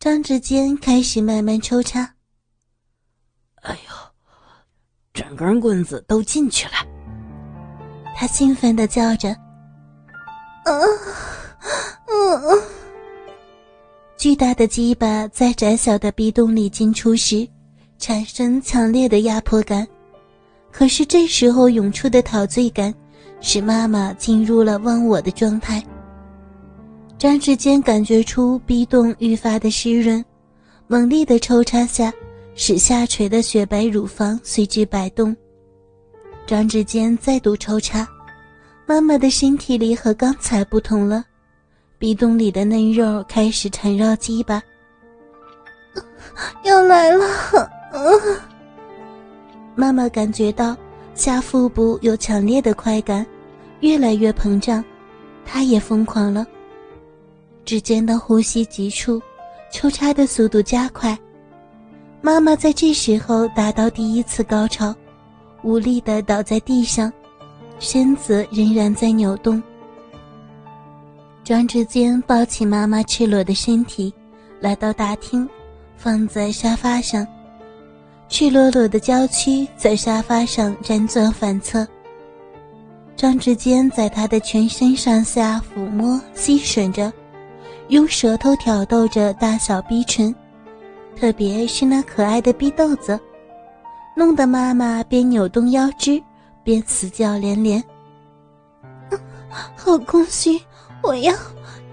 [0.00, 2.14] 张志坚开始慢慢抽插。
[3.56, 3.94] 哎呦，
[5.12, 6.72] 整根棍子都进去了！
[8.16, 9.28] 他兴奋的叫着
[10.64, 10.80] ：“嗯
[12.08, 12.62] 嗯！”
[14.16, 17.46] 巨大的鸡巴在窄小的壁洞里进出时，
[17.98, 19.86] 产生强烈的压迫感。
[20.72, 22.94] 可是这时候涌出的陶醉感，
[23.42, 25.84] 使妈妈进入了忘我的状态。
[27.20, 30.24] 张志坚感觉出壁洞愈发的湿润，
[30.86, 32.10] 猛烈的抽插下，
[32.54, 35.36] 使下垂的雪白乳房随之摆动。
[36.46, 38.08] 张志坚再度抽插，
[38.86, 41.22] 妈妈的身体里和刚才不同了，
[41.98, 44.62] 壁洞里的嫩肉开始缠绕鸡巴，
[46.64, 47.26] 要来了。
[49.76, 50.74] 妈妈感觉到
[51.14, 53.26] 下腹部有强烈的快感，
[53.80, 54.82] 越来越膨胀，
[55.44, 56.46] 她也疯狂了。
[57.70, 59.22] 指尖的呼吸急促，
[59.70, 61.16] 抽插的速度加快。
[62.20, 64.92] 妈妈在这时候达到第一次高潮，
[65.62, 67.12] 无力的倒在地上，
[67.78, 69.62] 身子仍然在扭动。
[71.44, 74.12] 张志坚抱起妈妈赤裸的身体，
[74.58, 75.48] 来到大厅，
[75.96, 77.24] 放在沙发上。
[78.28, 81.86] 赤裸裸的娇躯在沙发上辗转反侧。
[83.14, 87.12] 张志坚在他的全身上下抚摸、吸吮着，
[87.90, 90.32] 用舌头挑逗着大小逼唇，
[91.16, 93.18] 特别是那可爱的逼豆子，
[94.16, 96.22] 弄得妈妈边扭动腰肢
[96.62, 97.82] 边死叫连连。
[99.76, 100.60] 好空虚，
[101.02, 101.34] 我要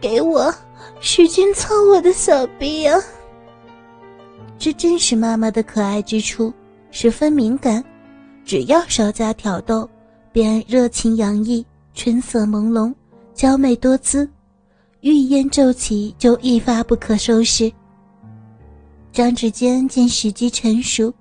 [0.00, 0.52] 给我
[0.98, 2.98] 使劲操我的小逼啊！
[4.58, 6.50] 这正是妈妈的可爱之处，
[6.90, 7.84] 十分敏感，
[8.46, 9.86] 只要稍加挑逗，
[10.32, 12.94] 便热情洋溢，春色朦胧，
[13.34, 14.26] 娇媚多姿，
[15.02, 17.70] 欲烟骤起就一发不可收拾。
[19.12, 21.12] 张志坚见时机成熟，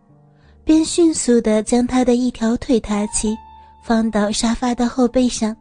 [0.63, 3.35] 便迅速地将他的一条腿抬起，
[3.83, 5.55] 放到沙发的后背上。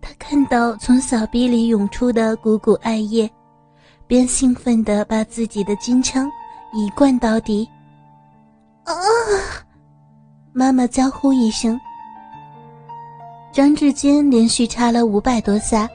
[0.00, 3.28] 他看到从小臂里涌出的股股爱液。
[4.08, 6.30] 便兴奋地把自己的金枪
[6.72, 7.68] 一灌到底。
[8.84, 8.94] 啊！
[10.52, 11.76] 妈妈娇呼一声。
[13.50, 15.90] 张志坚连续插了五百多下，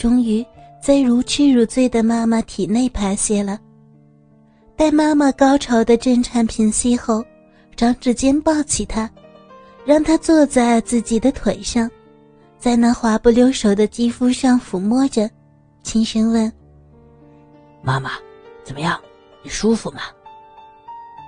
[0.00, 0.42] 终于
[0.82, 3.60] 在如痴如醉的妈妈体内排泄了。
[4.74, 7.22] 待妈妈高潮的震颤平息后，
[7.76, 9.10] 张志坚抱起她，
[9.84, 11.90] 让她坐在自己的腿上，
[12.58, 15.30] 在那滑不溜手的肌肤上抚摸着，
[15.82, 16.50] 轻声问。
[17.82, 18.12] 妈妈，
[18.64, 18.98] 怎么样？
[19.42, 20.00] 你舒服吗？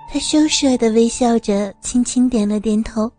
[0.09, 3.11] 他羞涩的微笑着，轻轻点了点头，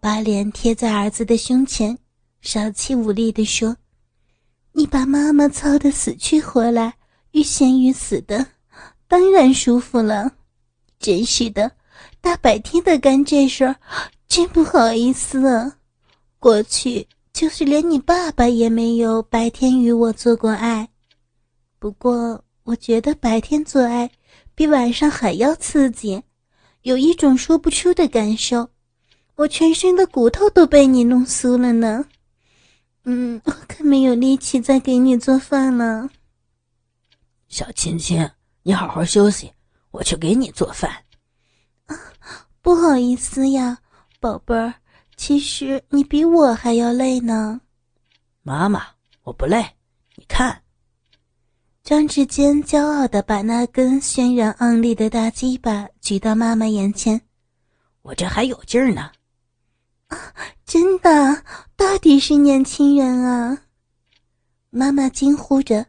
[0.00, 1.96] 把脸贴在儿子的胸前，
[2.40, 3.76] 少气无力地说
[4.72, 6.94] ：“你把妈妈操得死去活来，
[7.32, 8.46] 欲仙欲死的，
[9.08, 10.32] 当然舒服了。
[10.98, 11.70] 真是的，
[12.20, 13.74] 大白天的干这事，
[14.28, 15.76] 真不好意思啊。
[16.38, 20.88] 过去就是连你爸爸也没有白天与我做过爱，
[21.78, 24.08] 不过。”我觉得白天做爱
[24.54, 26.22] 比晚上还要刺激，
[26.82, 28.68] 有一种说不出的感受，
[29.34, 32.04] 我全身的骨头都被你弄酥了呢。
[33.12, 36.08] 嗯，我可没有力气再给你做饭了。
[37.48, 38.30] 小亲亲，
[38.62, 39.52] 你好好休息，
[39.90, 40.88] 我去给你做饭。
[41.86, 41.96] 啊，
[42.62, 43.78] 不好意思呀，
[44.20, 44.74] 宝贝儿，
[45.16, 47.60] 其实你比我还要累呢。
[48.42, 48.86] 妈妈，
[49.24, 49.60] 我不累，
[50.14, 50.62] 你看。
[51.82, 57.20] 张志坚骄傲的把那根轩然昂立的大鸡巴举到妈妈眼前，
[58.02, 59.10] 我这还有劲儿呢。
[60.10, 60.34] 啊，
[60.64, 61.42] 真的，
[61.76, 63.62] 到底是年轻人啊！
[64.70, 65.86] 妈妈惊呼着，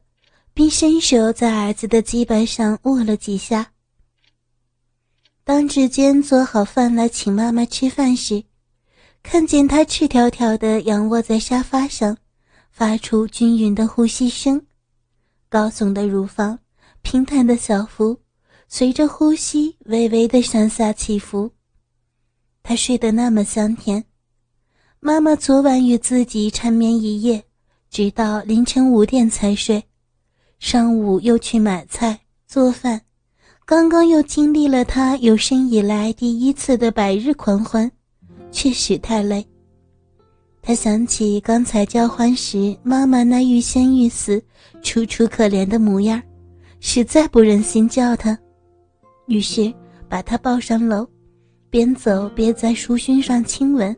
[0.54, 3.74] 并伸手在儿子的鸡巴上握了几下。
[5.44, 8.44] 当志坚做好饭来请妈妈吃饭时，
[9.22, 12.18] 看见他赤条条的仰卧在沙发上，
[12.72, 14.66] 发出均匀的呼吸声。
[15.50, 16.58] 高耸的乳房，
[17.02, 18.22] 平坦的小腹，
[18.68, 21.52] 随着呼吸微微的上下起伏。
[22.64, 24.06] 他睡得那么香甜。
[25.04, 27.44] 妈妈昨晚与自己缠绵一夜，
[27.90, 29.84] 直到凌晨五点才睡。
[30.60, 33.02] 上午又去买菜做饭，
[33.66, 37.92] 刚刚又经历了他有生以来第一次的百日狂欢，
[38.52, 39.44] 确实太累。
[40.62, 44.40] 他想起刚才交欢时妈妈那欲仙欲死、
[44.84, 46.22] 楚楚可怜的模样，
[46.80, 48.38] 实在不忍心叫他，
[49.26, 49.74] 于是
[50.08, 51.08] 把他抱上楼，
[51.72, 53.98] 边走边在书勋上亲吻。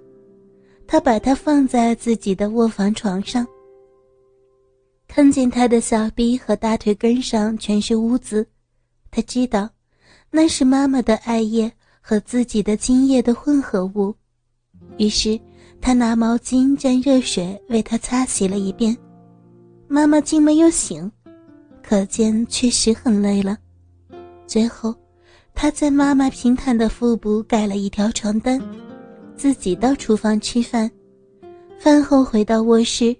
[0.88, 3.46] 他把它放在自己的卧房床上，
[5.08, 8.46] 看见他的小臂和大腿根上全是污渍，
[9.12, 9.70] 他知道
[10.30, 11.72] 那是妈妈的艾叶
[12.02, 14.14] 和自己的精液的混合物。
[14.98, 15.40] 于是
[15.82, 18.96] 他拿毛巾沾热水为他擦洗了一遍。
[19.88, 21.12] 妈妈竟没有醒，
[21.84, 23.58] 可见确实很累了。
[24.48, 24.94] 最后，
[25.54, 28.60] 他在妈妈平坦的腹部盖了一条床单，
[29.36, 30.90] 自己到厨房吃饭。
[31.80, 33.16] 饭后回到卧室。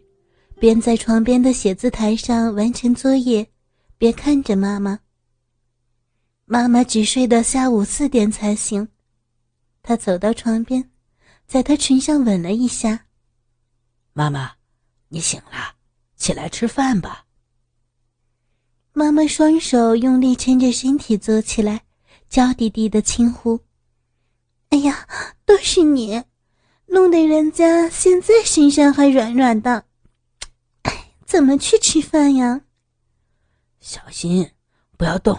[0.60, 3.46] 边在床边的写字台上完成作业，
[3.98, 4.98] 边看着妈妈。
[6.46, 8.88] 妈妈只睡到下午四点才醒，
[9.82, 10.90] 他走到床边，
[11.46, 13.08] 在她唇上吻了一下。
[14.14, 14.54] 妈妈，
[15.10, 15.76] 你醒了，
[16.16, 17.26] 起来吃饭吧。
[18.94, 21.82] 妈妈双手用力撑着身体坐起来，
[22.30, 23.60] 娇滴滴的轻呼
[24.74, 25.08] ：“哎呀，
[25.46, 26.24] 都是你，
[26.88, 29.86] 弄得人家现在身上还软软的。”
[31.28, 32.62] 怎么去吃饭呀？
[33.80, 34.50] 小心，
[34.98, 35.38] 不要动！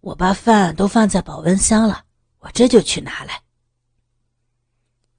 [0.00, 2.02] 我把饭都放在保温箱了，
[2.40, 3.40] 我这就去拿来。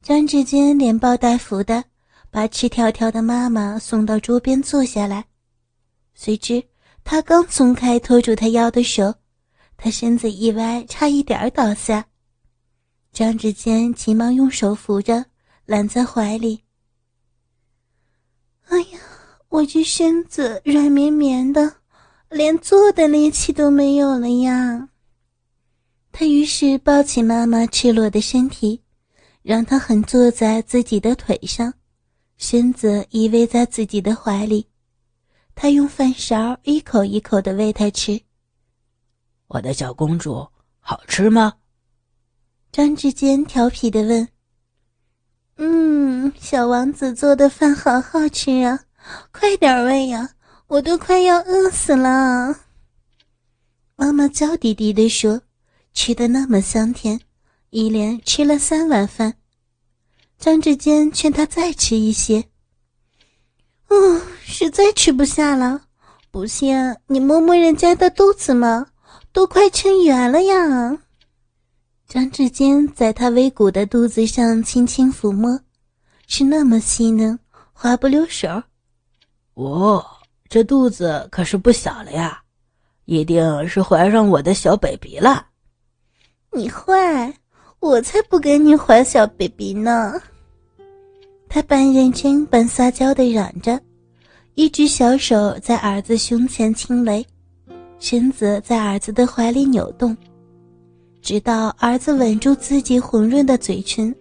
[0.01, 1.85] 张志坚连抱带扶的
[2.29, 5.25] 把赤条条的妈妈送到桌边坐下来，
[6.13, 6.61] 谁知
[7.05, 9.15] 他刚松开拖住他腰的手，
[9.77, 12.05] 他身子一歪，差一点倒下。
[13.11, 15.25] 张志坚急忙用手扶着，
[15.65, 16.63] 揽在怀里。
[18.65, 18.99] 哎呀！
[19.49, 21.77] 我这身子软绵绵的，
[22.29, 24.89] 连坐的力气都没有了呀。
[26.11, 28.79] 他于是抱起妈妈赤裸的身体，
[29.41, 31.73] 让她横坐在自己的腿上，
[32.37, 34.67] 身子依偎在自己的怀里。
[35.55, 38.21] 他用饭勺一口一口的喂她吃。
[39.47, 40.47] 我的小公主，
[40.79, 41.51] 好吃吗？
[42.79, 44.25] 张志坚调皮的问。
[45.57, 48.79] 嗯，小王子做的饭好好吃啊。
[49.33, 50.29] 快点喂呀！
[50.67, 52.57] 我都快要饿死了。
[53.97, 55.41] 妈妈娇滴滴地说
[55.93, 57.19] ：“吃的那么香甜，
[57.71, 59.33] 一连吃了三碗饭。”
[60.39, 62.45] 张志坚劝他再吃一些。
[63.89, 65.81] 哦，实在吃不下了。
[66.31, 66.73] 不信
[67.07, 68.87] 你摸摸人家的肚子嘛，
[69.33, 70.97] 都快撑圆了呀。
[72.09, 75.59] 张志坚在他微鼓的肚子上轻轻抚摸，
[76.25, 77.37] 是那么细嫩，
[77.71, 78.63] 滑不溜手。
[79.53, 80.03] 哦，
[80.49, 82.41] 这肚子可是不小了呀，
[83.05, 85.45] 一定是怀上我的小 baby 了。
[86.51, 87.31] 你坏，
[87.79, 90.19] 我才不跟你怀小 baby 呢。
[91.47, 93.79] 他半认真半撒娇的嚷着，
[94.55, 97.23] 一只小手在儿子胸前轻擂，
[97.99, 100.17] 身子在儿子的怀里扭动，
[101.21, 104.15] 直到儿子吻住自己红润的嘴唇，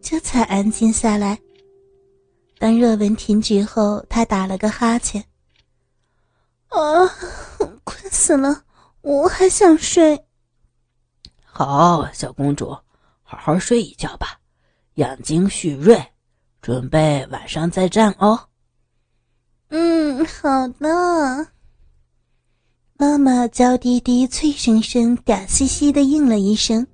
[0.00, 1.38] 这才安静下来。
[2.58, 5.24] 当热吻停止后，他打了个哈欠。
[6.68, 6.78] 啊，
[7.84, 8.62] 困死了，
[9.00, 10.24] 我还想睡。
[11.42, 12.70] 好，小公主，
[13.22, 14.38] 好好睡一觉吧，
[14.94, 16.02] 养精蓄锐，
[16.60, 18.48] 准备晚上再战哦。
[19.68, 21.46] 嗯，好的。
[23.02, 26.86] 妈妈娇滴滴、脆生生、嗲兮兮的应了一声，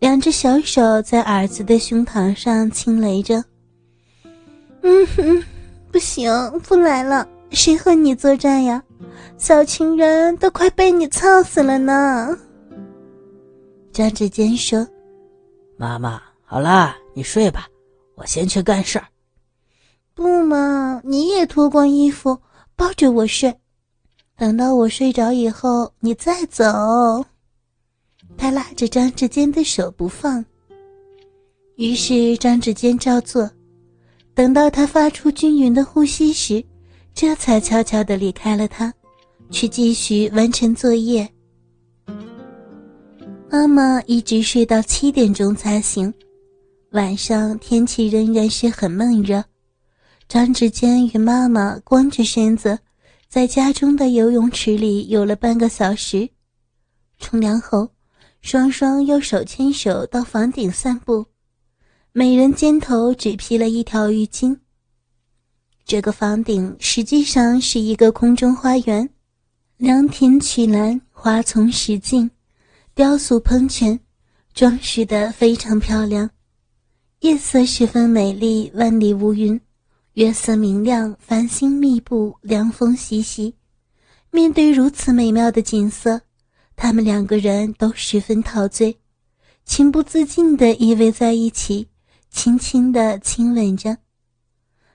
[0.00, 3.36] 两只小手在儿子的胸膛上轻勒着。
[4.82, 5.40] 嗯哼，
[5.92, 6.32] 不行，
[6.64, 7.28] 不来了。
[7.52, 8.82] 谁和你作战呀？
[9.38, 12.36] 小情人都快被你操死了呢。
[13.92, 14.84] 张志坚说
[15.78, 17.68] ：“妈妈，好啦，你睡吧，
[18.16, 19.06] 我先去干事儿。”
[20.12, 22.36] 不嘛，你也脱光衣服
[22.74, 23.56] 抱着我睡，
[24.40, 26.64] 等到我睡着以后你再走。
[28.38, 30.42] 他拉着张志坚的手不放，
[31.76, 33.50] 于是张志坚照做。
[34.32, 36.64] 等到他发出均匀的呼吸时，
[37.12, 38.90] 这才悄悄地离开了他，
[39.50, 41.28] 去继续完成作业。
[43.50, 46.10] 妈妈一直睡到七点钟才醒。
[46.92, 49.44] 晚上天气仍然是很闷热，
[50.30, 52.78] 张志坚与妈妈光着身子，
[53.30, 56.28] 在家中的游泳池里游了半个小时。
[57.20, 57.92] 冲凉后，
[58.42, 61.24] 双双又手牵手到房顶散步。
[62.10, 64.58] 每人肩头只披了一条浴巾。
[65.84, 69.08] 这个房顶实际上是一个空中花园，
[69.76, 72.28] 凉亭曲栏，花丛石径，
[72.96, 74.00] 雕塑喷泉，
[74.52, 76.28] 装饰的非常漂亮。
[77.20, 79.60] 夜色十分美丽，万里无云，
[80.14, 83.54] 月色明亮，繁星密布，凉风习习。
[84.32, 86.22] 面对如此美妙的景色，
[86.74, 88.98] 他们两个人都十分陶醉，
[89.64, 91.88] 情不自禁地依偎在一起。
[92.28, 93.98] 轻轻地亲吻着，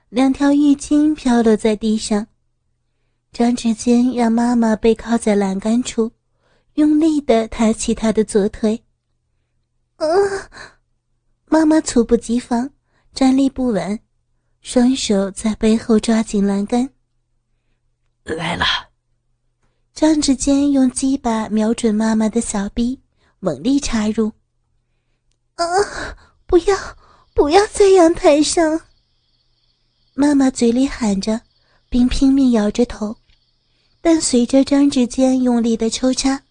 [0.08, 2.26] 两条浴巾飘落在地上。
[3.30, 6.12] 张志坚让妈妈背靠在栏杆处，
[6.74, 8.82] 用力地抬起她的左腿。
[9.96, 10.06] 啊！
[11.44, 12.70] 妈妈猝不及防，
[13.12, 13.98] 站立不稳，
[14.60, 16.88] 双手在背后抓紧栏杆。
[18.24, 18.64] 来了！
[19.94, 23.00] 张志坚用鸡巴瞄准妈妈的小臂，
[23.38, 24.32] 猛力插入。
[25.54, 25.64] 啊！
[26.46, 26.76] 不要，
[27.34, 28.80] 不要在阳台上！
[30.14, 31.40] 妈妈嘴里喊着，
[31.88, 33.16] 并拼命摇着头。
[34.00, 36.42] 但随着张志坚用力的抽插，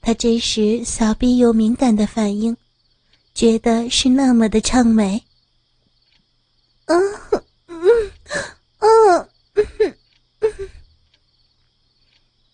[0.00, 2.56] 他这时小臂有敏感的反应，
[3.34, 5.24] 觉得是那么的畅美。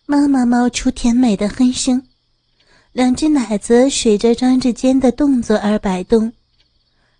[0.07, 2.07] 妈妈冒出甜美的哼声，
[2.93, 6.33] 两只奶子随着张志坚的动作而摆动，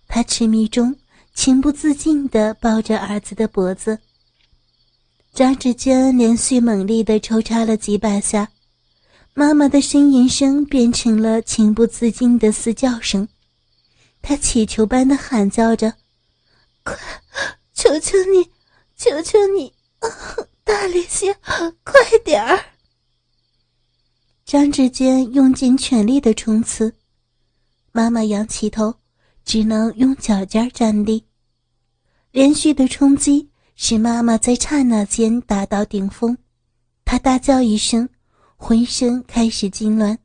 [0.07, 0.95] 他痴迷中
[1.33, 3.99] 情不自禁地抱着儿子的脖子。
[5.33, 8.49] 张志坚连续猛力的抽插了几百下，
[9.33, 13.27] 妈妈的呻吟声变成了情不自禁的嘶叫声。
[14.21, 15.93] 他乞求般的喊叫着
[16.85, 16.97] ：“快，
[17.73, 18.49] 求求你，
[18.95, 19.73] 求求你，
[20.63, 21.33] 大力些，
[21.83, 22.57] 快点儿！”
[24.45, 26.95] 张志坚用尽全力的冲刺，
[27.91, 28.95] 妈妈仰起头，
[29.43, 31.25] 只能用脚尖站立。
[32.31, 33.51] 连续的冲击。
[33.77, 36.37] 使妈妈在刹那间达到顶峰，
[37.03, 38.07] 她大叫一声，
[38.55, 40.17] 浑身开始痉挛。